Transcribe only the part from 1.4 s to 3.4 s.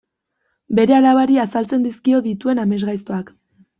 azaltzen dizkio dituen amesgaiztoak.